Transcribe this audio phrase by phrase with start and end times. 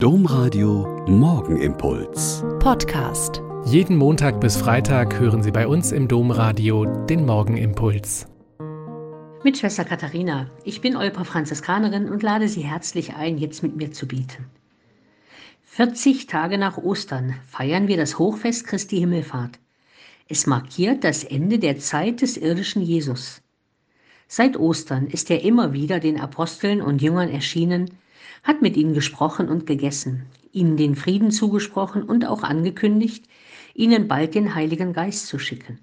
[0.00, 2.44] Domradio Morgenimpuls.
[2.60, 3.42] Podcast.
[3.64, 8.28] Jeden Montag bis Freitag hören Sie bei uns im Domradio den Morgenimpuls.
[9.42, 10.52] Mit Schwester Katharina.
[10.62, 14.46] Ich bin Olpa Franziskanerin und lade Sie herzlich ein, jetzt mit mir zu bieten.
[15.64, 19.58] 40 Tage nach Ostern feiern wir das Hochfest Christi Himmelfahrt.
[20.28, 23.42] Es markiert das Ende der Zeit des irdischen Jesus.
[24.28, 27.90] Seit Ostern ist er immer wieder den Aposteln und Jüngern erschienen,
[28.42, 33.24] hat mit ihnen gesprochen und gegessen, ihnen den Frieden zugesprochen und auch angekündigt,
[33.74, 35.78] ihnen bald den Heiligen Geist zu schicken.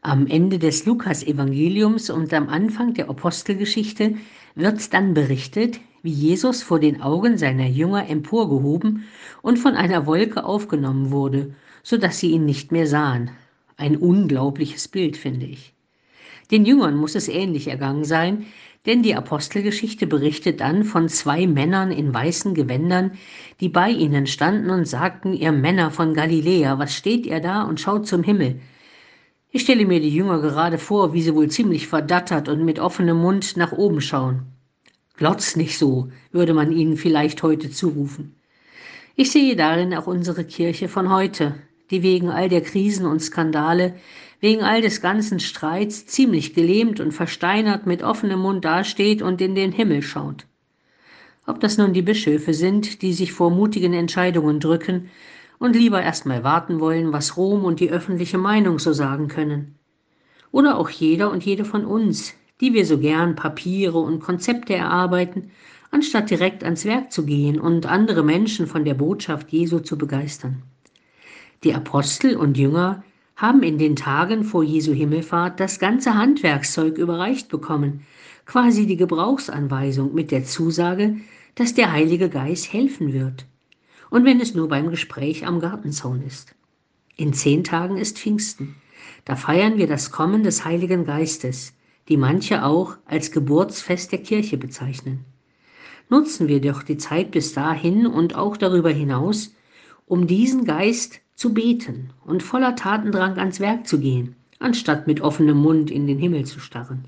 [0.00, 4.16] Am Ende des Lukas-Evangeliums und am Anfang der Apostelgeschichte
[4.54, 9.04] wird dann berichtet, wie Jesus vor den Augen seiner Jünger emporgehoben
[9.42, 13.30] und von einer Wolke aufgenommen wurde, so dass sie ihn nicht mehr sahen.
[13.76, 15.72] Ein unglaubliches Bild, finde ich.
[16.50, 18.46] Den Jüngern muss es ähnlich ergangen sein,
[18.84, 23.12] denn die Apostelgeschichte berichtet dann von zwei Männern in weißen Gewändern,
[23.60, 27.80] die bei ihnen standen und sagten, ihr Männer von Galiläa, was steht ihr da und
[27.80, 28.60] schaut zum Himmel?
[29.50, 33.18] Ich stelle mir die Jünger gerade vor, wie sie wohl ziemlich verdattert und mit offenem
[33.18, 34.46] Mund nach oben schauen.
[35.16, 38.34] Glotz nicht so, würde man ihnen vielleicht heute zurufen.
[39.14, 41.54] Ich sehe darin auch unsere Kirche von heute,
[41.92, 43.94] die wegen all der Krisen und Skandale
[44.40, 49.54] wegen all des ganzen Streits ziemlich gelähmt und versteinert mit offenem Mund dasteht und in
[49.54, 50.46] den Himmel schaut.
[51.46, 55.10] Ob das nun die Bischöfe sind, die sich vor mutigen Entscheidungen drücken
[55.60, 59.76] und lieber erst mal warten wollen, was Rom und die öffentliche Meinung so sagen können.
[60.50, 65.50] Oder auch jeder und jede von uns, die wir so gern Papiere und Konzepte erarbeiten,
[65.92, 70.62] anstatt direkt ans Werk zu gehen und andere Menschen von der Botschaft Jesu zu begeistern.
[71.64, 73.04] Die Apostel und Jünger
[73.36, 78.04] haben in den Tagen vor Jesu Himmelfahrt das ganze Handwerkszeug überreicht bekommen,
[78.46, 81.16] quasi die Gebrauchsanweisung mit der Zusage,
[81.54, 83.46] dass der Heilige Geist helfen wird.
[84.10, 86.54] Und wenn es nur beim Gespräch am Gartenzaun ist.
[87.16, 88.74] In zehn Tagen ist Pfingsten.
[89.24, 91.74] Da feiern wir das Kommen des Heiligen Geistes,
[92.08, 95.24] die manche auch als Geburtsfest der Kirche bezeichnen.
[96.08, 99.54] Nutzen wir doch die Zeit bis dahin und auch darüber hinaus,
[100.06, 105.58] um diesen Geist zu beten und voller Tatendrang ans Werk zu gehen, anstatt mit offenem
[105.58, 107.04] Mund in den Himmel zu starren.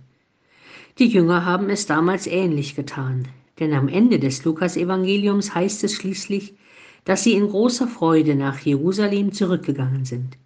[0.98, 6.54] Die Jünger haben es damals ähnlich getan, denn am Ende des Lukasevangeliums heißt es schließlich,
[7.04, 10.38] dass sie in großer Freude nach Jerusalem zurückgegangen sind.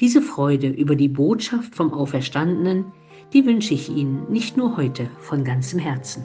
[0.00, 2.86] Diese Freude über die Botschaft vom Auferstandenen,
[3.32, 6.24] die wünsche ich Ihnen nicht nur heute von ganzem Herzen.